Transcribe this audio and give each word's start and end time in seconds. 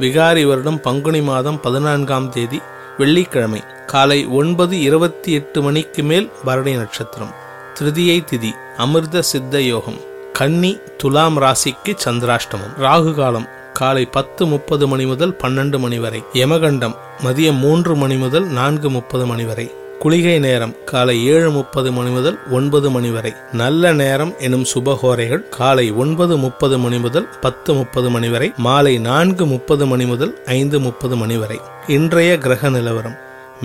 விகாரி 0.00 0.42
வருடம் 0.44 0.80
பங்குனி 0.80 1.20
மாதம் 1.22 1.58
பதினான்காம் 1.58 2.28
தேதி 2.30 2.58
வெள்ளிக்கிழமை 2.98 3.60
காலை 3.86 4.18
ஒன்பது 4.32 4.74
இருபத்தி 4.80 5.30
எட்டு 5.32 5.58
மணிக்கு 5.62 6.02
மேல் 6.02 6.28
பரணி 6.44 6.72
நட்சத்திரம் 6.72 7.32
திருதியை 7.78 8.18
திதி 8.24 8.50
அமிர்த 8.78 9.22
சித்த 9.22 9.60
யோகம் 9.64 9.98
கன்னி 10.32 10.72
துலாம் 10.96 11.38
ராசிக்கு 11.38 11.92
சந்திராஷ்டமம் 12.04 12.74
ராகு 12.78 13.12
காலம் 13.14 13.48
காலை 13.72 14.04
பத்து 14.10 14.42
முப்பது 14.46 14.84
மணி 14.88 15.04
முதல் 15.06 15.34
பன்னெண்டு 15.42 15.78
மணி 15.78 15.98
வரை 15.98 16.20
யமகண்டம் 16.34 16.96
மதியம் 17.24 17.60
மூன்று 17.60 17.94
மணி 17.94 18.16
முதல் 18.16 18.46
நான்கு 18.52 18.88
முப்பது 18.90 19.26
மணி 19.26 19.44
வரை 19.44 19.66
குளிகை 20.02 20.38
நேரம் 20.38 20.74
காலை 20.84 21.26
ஏழு 21.26 21.50
முப்பது 21.50 21.92
மணி 21.92 22.08
முதல் 22.08 22.38
ஒன்பது 22.50 22.90
மணி 22.90 23.10
வரை. 23.10 23.32
நல்ல 23.52 23.92
நேரம் 23.92 24.34
எனும் 24.38 24.64
சுபகோரைகள் 24.74 25.48
காலை 25.48 25.90
ஒன்பது 25.92 26.36
முப்பது 26.36 26.78
மணி 26.78 26.98
முதல் 26.98 27.28
பத்து 27.40 27.74
முப்பது 27.74 28.10
மணி 28.10 28.28
வரை 28.28 28.52
மாலை 28.56 28.98
நான்கு 28.98 29.46
முப்பது 29.46 29.86
மணி 29.86 30.06
முதல் 30.06 30.44
ஐந்து 30.46 30.80
முப்பது 30.80 31.16
மணி 31.16 31.36
வரை. 31.36 31.60
இன்றைய 31.86 32.38
கிரக 32.38 32.68
நிலவரம். 32.68 33.16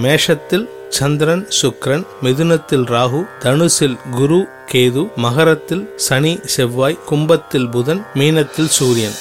மேஷத்தில் 0.03 0.65
சந்திரன் 0.89 1.47
சுக்ரன் 1.61 2.05
மிதுனத்தில் 2.23 2.87
ராகு 2.95 3.21
தனுசில் 3.39 3.97
குரு 4.11 4.47
கேது 4.71 5.15
மகரத்தில் 5.15 5.93
சனி 5.95 6.39
செவ்வாய் 6.45 6.99
கும்பத்தில் 7.05 7.69
புதன் 7.69 8.05
மீனத்தில் 8.15 8.73
சூரியன். 8.79 9.17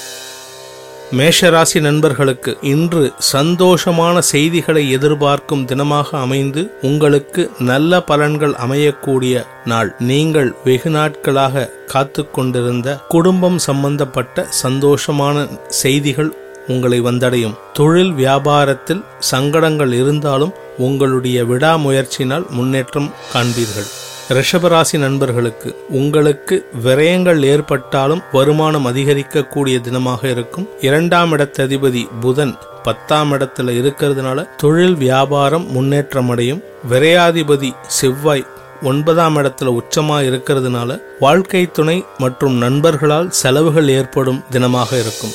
மேஷராசி 1.19 1.81
நண்பர்களுக்கு 1.81 2.59
இன்று 2.63 3.13
சந்தோஷமான 3.33 4.19
செய்திகளை 4.19 4.91
எதிர்பார்க்கும் 4.91 5.65
தினமாக 5.67 6.09
அமைந்து 6.11 6.63
உங்களுக்கு 6.83 7.43
நல்ல 7.59 7.99
பலன்கள் 8.11 8.55
அமையக்கூடிய 8.65 9.45
நாள். 9.65 9.95
நீங்கள் 9.99 10.55
வெகு 10.65 10.91
நாட்களாக 10.91 11.71
காத்து 11.87 12.31
கொண்டிருந்த 12.31 12.99
குடும்பம் 13.09 13.59
சம்பந்தப்பட்ட 13.59 14.47
சந்தோஷமான 14.63 15.47
செய்திகள் 15.69 16.31
உங்களை 16.67 17.01
வந்தடையும். 17.01 17.59
தொழில் 17.73 18.13
வியாபாரத்தில் 18.13 19.05
சங்கடங்கள் 19.19 19.93
இருந்தாலும் 19.93 20.55
உங்களுடைய 20.79 21.45
விடாமுயற்சியினால் 21.45 22.49
முன்னேற்றம் 22.51 23.13
காண்பீர்கள். 23.33 23.91
ரிஷபராசி 24.29 24.99
நண்பர்களுக்கு 24.99 25.87
உங்களுக்கு 25.89 26.71
விரயங்கள் 26.85 27.43
ஏற்பட்டாலும் 27.45 28.23
வருமானம் 28.33 28.87
அதிகரிக்கக்கூடிய 28.87 29.77
தினமாக 29.87 30.25
இருக்கும். 30.25 30.69
இரண்டாம் 30.81 31.33
இடத்ததிபதி 31.33 32.09
புதன் 32.21 32.55
பத்தாம் 32.83 33.33
இடத்துல 33.33 33.75
இருக்கிறதுனால 33.81 34.57
தொழில் 34.57 34.95
வியாபாரம் 34.95 35.71
முன்னேற்றம் 35.71 36.31
அடையும் 36.31 36.63
விரையாதிபதி 36.91 37.73
செவ்வாய் 37.87 38.47
ஒன்பதாம் 38.83 39.37
இடத்துல 39.37 39.81
உச்சமா 39.81 40.19
இருக்கிறதுனால 40.29 41.01
வாழ்க்கை 41.21 41.71
துணை 41.71 42.05
மற்றும் 42.19 42.55
நண்பர்களால் 42.55 43.31
செலவுகள் 43.31 43.89
ஏற்படும் 43.89 44.45
தினமாக 44.51 44.93
இருக்கும். 44.99 45.31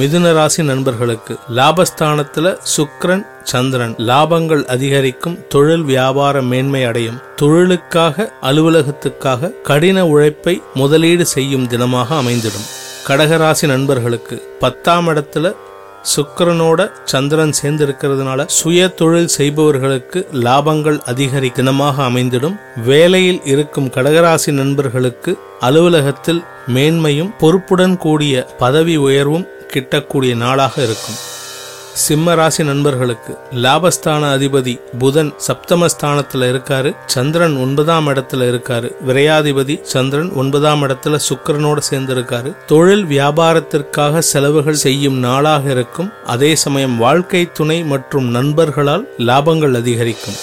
மிதுன 0.00 0.32
ராசி 0.32 0.62
நண்பர்களுக்கு 0.62 1.38
லாபஸ்தானத்துல 1.54 2.56
சுக்ரன் 2.76 3.26
சந்திரன் 3.44 3.94
லாபங்கள் 3.98 4.64
அதிகரிக்கும் 4.64 5.38
தொழில் 5.48 5.82
வியாபார 5.82 6.42
மேன்மை 6.42 6.84
அடையும். 6.84 7.20
தொழிலுக்காக 7.36 8.32
அலுவலகத்துக்காக 8.42 9.62
கடின 9.62 10.06
உழைப்பை 10.06 10.62
முதலீடு 10.74 11.26
செய்யும் 11.26 11.68
தினமாக 11.68 12.06
அமைந்திடும். 12.08 12.68
கடகராசி 13.08 13.66
நண்பர்களுக்கு 13.66 14.56
பத்தாம் 14.60 15.08
இடத்துல 15.08 15.52
சுக்கரனோட 16.16 16.90
சந்திரன் 17.04 17.54
சேர்ந்திருக்கிறதுனால 17.62 18.44
சுய 18.46 18.88
தொழில் 18.88 19.28
செய்பவர்களுக்கு 19.28 20.28
லாபங்கள் 20.32 21.00
அதிகரி 21.02 21.52
தினமாக 21.54 21.94
அமைந்திடும். 21.98 22.56
வேலையில் 22.84 23.40
இருக்கும் 23.44 23.90
கடகராசி 23.94 24.50
நண்பர்களுக்கு 24.52 25.38
அலுவலகத்தில் 25.60 26.42
மேன்மையும் 26.74 27.34
பொறுப்புடன் 27.38 27.96
கூடிய 27.96 28.46
பதவி 28.58 28.96
உயர்வும் 28.96 29.46
கிட்டக்கூடிய 29.72 30.36
நாளாக 30.36 30.82
இருக்கும். 30.82 31.31
சிம்ம 31.94 32.34
ராசி 32.34 32.64
நண்பர்களுக்கு 32.64 33.38
லாபஸ்தான 33.50 34.22
அதிபதி 34.34 34.80
புதன் 34.98 35.34
சப்தமஸ்தானத்துல 35.46 36.46
இருக்காரு. 36.52 36.96
சந்திரன் 37.06 37.56
ஒன்பதாம் 37.56 38.08
இடத்துல 38.08 38.46
இருக்காரு. 38.52 38.92
விரையாதிபதி 39.06 39.82
சந்திரன் 39.82 40.32
ஒன்பதாம் 40.32 40.82
இடத்துல 40.82 41.18
சுக்கரனோட 41.28 41.78
சேர்ந்து 41.78 42.14
இருக்காரு 42.14 42.56
தொழில் 42.66 43.04
வியாபாரத்திற்காக 43.04 44.18
செலவுகள் 44.18 44.74
செய்யும் 44.74 45.18
நாளாக 45.18 45.70
இருக்கும். 45.70 46.12
அதே 46.26 46.54
சமயம் 46.54 46.96
வாழ்க்கை 46.96 47.52
துணை 47.52 47.84
மற்றும் 47.84 48.30
நண்பர்களால் 48.30 49.08
லாபங்கள் 49.18 49.76
அதிகரிக்கும். 49.76 50.40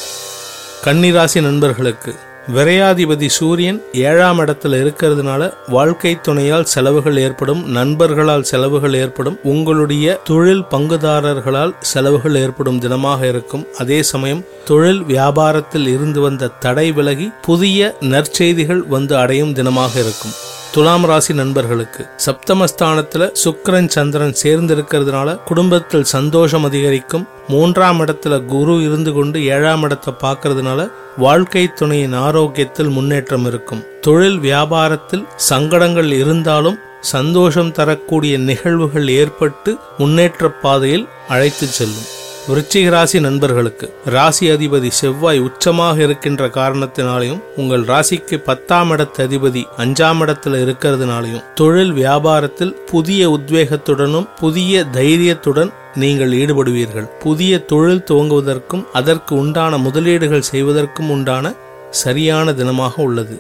கன்னிராசி 0.85 1.41
நண்பர்களுக்கு 1.41 2.15
விரையாதிபதி 2.55 3.27
சூரியன் 3.27 3.81
ஏழாம் 3.93 4.39
இடத்துல 4.39 4.77
இருக்கிறதுனால 4.83 5.53
வாழ்க்கை 5.67 6.17
துணையால் 6.21 6.63
செலவுகள் 6.63 7.17
ஏற்படும் 7.17 7.61
நண்பர்களால் 7.71 8.43
செலவுகள் 8.43 8.93
ஏற்படும் 8.93 9.37
உங்களுடைய 9.43 10.19
தொழில் 10.23 10.65
பங்குதாரர்களால் 10.71 11.73
செலவுகள் 11.81 12.35
ஏற்படும் 12.35 12.81
தினமாக 12.81 13.27
இருக்கும். 13.27 13.65
அதே 13.77 14.03
சமயம் 14.03 14.45
தொழில் 14.65 15.01
வியாபாரத்தில் 15.03 15.87
இருந்து 15.87 16.21
வந்த 16.21 16.47
தடை 16.47 16.91
விலகி 16.91 17.31
புதிய 17.41 17.95
நற்செய்திகள் 17.99 18.83
வந்து 18.87 19.17
அடையும் 19.17 19.53
தினமாக 19.53 19.95
இருக்கும். 20.05 20.35
துலாம் 20.73 21.05
ராசி 21.05 21.33
நண்பர்களுக்கு. 21.33 22.07
சப்தமஸ்தானத்துல 22.25 23.31
சுக்கரன் 23.43 23.87
சந்திரன் 23.87 24.33
சேர்ந்து 24.33 24.75
இருக்கிறதுனால 24.75 25.43
குடும்பத்தில் 25.43 26.03
சந்தோஷம் 26.03 26.63
அதிகரிக்கும். 26.63 27.27
மூன்றாம் 27.47 28.01
இடத்துல 28.01 28.45
குரு 28.45 28.83
இருந்து 28.83 29.13
கொண்டு 29.13 29.45
ஏழாம் 29.45 29.83
இடத்தை 29.83 30.13
பார்க்கறதுனால 30.21 30.91
வாழ்க்கை 31.17 31.73
துணையின் 31.73 32.13
ஆரோக்கியத்தில் 32.13 32.89
முன்னேற்றம் 32.89 33.45
இருக்கும். 33.45 33.83
தொழில் 34.01 34.39
வியாபாரத்தில் 34.39 35.25
சங்கடங்கள் 35.35 36.11
இருந்தாலும் 36.11 36.79
சந்தோஷம் 37.01 37.71
தரக்கூடிய 37.71 38.37
நிகழ்வுகள் 38.37 39.09
ஏற்பட்டு 39.09 39.77
முன்னேற்ற 39.97 40.51
பாதையில் 40.51 41.07
அழைத்து 41.27 41.67
செல்லும். 41.67 42.07
விருச்சிக 42.47 42.89
ராசி 42.89 43.19
நண்பர்களுக்கு 43.19 43.93
ராசி 44.05 44.45
அதிபதி 44.51 44.89
செவ்வாய் 44.89 45.39
உச்சமாக 45.39 46.01
இருக்கின்ற 46.01 46.47
காரணத்தினாலையும் 46.47 47.41
உங்கள் 47.55 47.83
ராசிக்கு 47.83 48.37
பத்தாம் 48.37 48.91
இடத்து 48.91 49.19
அதிபதி 49.27 49.63
அஞ்சாம் 49.77 50.21
இடத்துல 50.23 50.61
இருக்கிறதுனாலையும் 50.65 51.43
தொழில் 51.55 51.93
வியாபாரத்தில் 51.93 52.73
புதிய 52.85 53.29
உத்வேகத்துடனும் 53.29 54.27
புதிய 54.39 54.83
தைரியத்துடன் 54.83 55.71
நீங்கள் 55.95 56.31
ஈடுபடுவீர்கள். 56.31 57.07
புதிய 57.19 57.59
தொழில் 57.63 58.05
துவங்குவதற்கும் 58.09 58.85
அதற்கு 58.93 59.35
உண்டான 59.35 59.77
முதலீடுகள் 59.77 60.49
செய்வதற்கும் 60.51 61.09
உண்டான 61.09 61.53
சரியான 61.89 62.51
தினமாக 62.51 62.95
உள்ளது. 62.97 63.37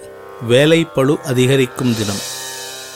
வேலை 0.47 0.83
பழு 0.83 1.17
அதிகரிக்கும் 1.25 1.95
தினம். 1.95 2.21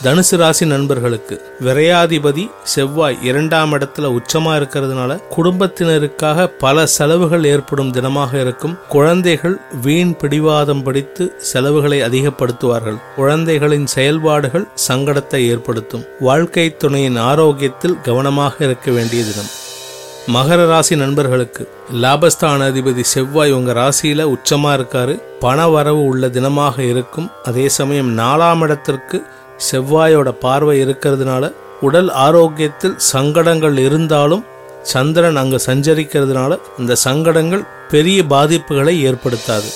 தனுசு 0.01 0.35
ராசி 0.37 0.65
நண்பர்களுக்கு 0.65 1.41
விரையாதிபதி 1.61 2.51
செவ்வாய் 2.63 3.17
இரண்டாம் 3.21 3.71
இடத்துல 3.73 4.17
உச்சமா 4.17 4.51
இருக்கிறதுனால 4.59 5.21
குடும்பத்தினருக்காக 5.35 6.51
பல 6.59 6.85
செலவுகள் 6.85 7.43
ஏற்படும் 7.43 7.91
தினமாக 7.91 8.33
இருக்கும். 8.33 8.77
குழந்தைகள் 8.89 9.59
வீண் 9.81 10.15
பிடிவாதம் 10.17 10.83
படித்து 10.83 11.35
செலவுகளை 11.37 12.01
அதிகப்படுத்துவார்கள். 12.01 13.01
குழந்தைகளின் 13.15 13.87
செயல்பாடுகள் 13.87 14.67
சங்கடத்தை 14.87 15.47
ஏற்படுத்தும். 15.47 16.05
வாழ்க்கை 16.19 16.77
துணையின் 16.77 17.17
ஆரோக்கியத்தில் 17.17 18.01
கவனமாக 18.01 18.65
இருக்க 18.65 18.91
வேண்டிய 18.91 19.23
தினம். 19.23 19.51
மகர 20.27 20.67
ராசி 20.67 20.95
நண்பர்களுக்கு 20.95 21.69
லாபஸ்தான 21.93 22.67
அதிபதி 22.71 23.01
செவ்வாய் 23.01 23.51
உங்க 23.51 23.73
ராசியில 23.73 24.35
உச்சமா 24.35 24.73
இருக்காரு. 24.79 25.21
பண 25.39 25.67
வரவு 25.67 26.03
உள்ள 26.05 26.27
தினமாக 26.27 26.79
இருக்கும். 26.79 27.31
அதே 27.43 27.69
சமயம் 27.69 28.17
நாலாம் 28.17 28.61
இடத்திற்கு 28.61 29.25
செவ்வாயோட 29.71 30.29
பார்வை 30.39 30.85
இருக்கிறதுனால 30.85 31.53
உடல் 31.81 32.09
ஆரோக்கியத்தில் 32.09 32.97
சங்கடங்கள் 32.97 33.77
இருந்தாலும் 33.77 34.45
சந்திரன் 34.83 35.35
அங்கு 35.35 35.59
சஞ்சரிக்கிறதுனால 35.65 36.59
அந்த 36.77 36.95
சங்கடங்கள் 36.95 37.67
பெரிய 37.89 38.23
பாதிப்புகளை 38.23 38.95
ஏற்படுத்தாது. 38.99 39.69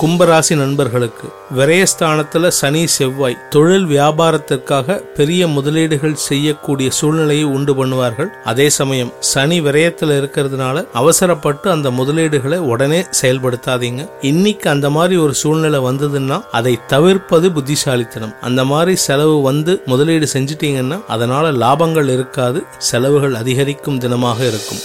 கும்பராசி 0.00 0.56
நண்பர்களுக்கு 0.56 1.26
விரயஸ்தானத்துல 1.56 2.48
சனி 2.48 2.86
செவ்வாய் 2.86 3.36
தொழில் 3.50 3.86
வியாபாரத்திற்காக 3.86 4.96
பெரிய 5.16 5.48
முதலீடுகள் 5.48 6.14
செய்யக்கூடிய 6.14 6.90
சூழ்நிலையை 6.90 7.44
உண்டு 7.44 7.72
பண்ணுவார்கள். 7.74 8.30
அதே 8.44 8.70
சமயம் 8.70 9.12
சனி 9.20 9.60
விரயத்துல 9.60 10.16
இருக்கிறதுனால 10.20 10.84
அவசரப்பட்டு 10.92 11.70
அந்த 11.70 11.90
முதலீடுகளை 11.90 12.56
உடனே 12.56 13.04
செயல்படுத்தாதீங்க. 13.22 14.10
இன்னைக்கு 14.20 14.70
அந்த 14.70 14.90
மாதிரி 14.90 15.16
ஒரு 15.16 15.34
சூழ்நிலை 15.34 15.80
வந்ததுன்னா 15.80 16.42
அதை 16.52 16.78
தவிர்ப்பது 16.86 17.52
புத்திசாலித்தனம். 17.52 18.34
அந்த 18.40 18.64
மாதிரி 18.64 18.96
செலவு 18.96 19.42
வந்து 19.42 19.82
முதலீடு 19.86 20.28
செஞ்சிட்டீங்கன்னா 20.32 21.00
அதனால 21.08 21.52
லாபங்கள் 21.52 22.08
இருக்காது 22.08 22.62
செலவுகள் 22.78 23.34
அதிகரிக்கும் 23.34 24.00
தினமாக 24.00 24.40
இருக்கும். 24.46 24.82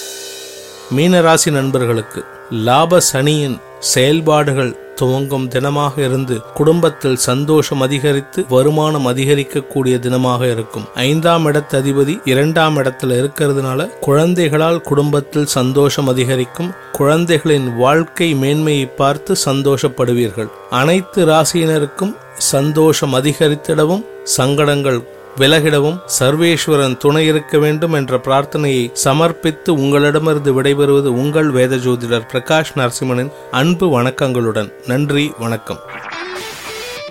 மீனராசி 0.98 1.52
நண்பர்களுக்கு 1.52 2.24
லாப 2.52 3.00
சனியின் 3.14 3.58
செயல்பாடுகள் 3.80 4.74
துவங்கும் 5.00 5.48
தினமாக 5.50 5.94
இருந்து 6.08 6.36
குடும்பத்தில் 6.60 7.18
சந்தோஷம் 7.28 7.82
அதிகரித்து 7.82 8.40
வருமானம் 8.50 9.08
அதிகரிக்கக்கூடிய 9.08 9.96
தினமாக 10.06 10.42
இருக்கும். 10.52 10.86
ஐந்தாம் 11.08 11.46
இடத்து 11.48 11.76
அதிபதி 11.82 12.16
இரண்டாம் 12.26 12.78
இடத்துல 12.78 13.18
இருக்கிறதுனால 13.22 13.90
குழந்தைகளால் 14.00 14.82
குடும்பத்தில் 14.82 15.52
சந்தோஷம் 15.58 16.08
அதிகரிக்கும். 16.08 16.72
குழந்தைகளின் 16.92 17.68
வாழ்க்கை 17.78 18.30
மேன்மையை 18.44 18.86
பார்த்து 19.02 19.36
சந்தோஷப்படுவீர்கள். 19.46 20.50
அனைத்து 20.70 21.22
ராசியினருக்கும் 21.26 22.16
சந்தோஷம் 22.54 23.14
அதிகரித்திடவும் 23.14 24.04
சங்கடங்கள் 24.38 25.00
விலகிடவும் 25.38 26.00
சர்வேஸ்வரன் 26.20 26.98
துணை 26.98 27.26
இருக்க 27.26 27.58
வேண்டும் 27.58 27.94
என்ற 27.94 28.18
பிரார்த்தனையை 28.18 28.90
சமர்ப்பித்து 28.94 29.74
உங்களிடமிருந்து 29.74 30.62
விடைபெறுவது 30.62 31.06
உங்கள் 31.06 31.50
வேத 31.50 31.76
ஜோதிடர் 31.76 32.28
பிரகாஷ் 32.34 32.74
நரசிம்மனின் 32.76 33.32
அன்பு 33.52 34.02
வணக்கங்களுடன். 34.02 34.72
நன்றி 34.88 35.34
வணக்கம். 35.40 35.80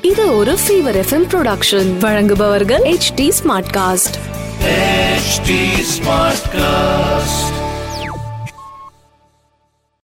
இது 0.03 0.37
ஒரு 0.37 0.53
ஃபீவர் 0.53 1.05
எஃப்எம் 1.05 1.29
ப்ரொடக்ஷன் 1.31 1.99
வழங்குபவர்கள் 1.99 2.83
H 2.83 3.15
T 3.15 3.33
Smartcast 3.77 4.17
HT 5.27 5.51
Smartcast. 5.97 7.66